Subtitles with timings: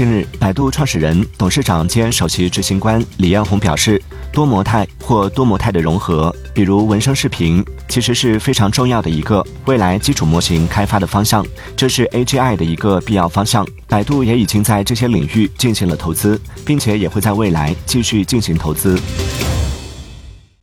[0.00, 13.62] 近日百度创始人董事长兼首席执行官李彦宏表示多模态或多模态的融合比如文生视频其实是非常重要的一个未来基础模型开发的方向这是 agi 的一个必要方向。
[13.86, 18.98] 百度也已经在这些领域进行了投资并且也会在未来继续进行投资。